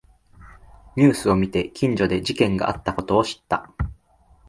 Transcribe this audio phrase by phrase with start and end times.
[0.95, 3.69] ニュースを見て近所で事件があったことを知った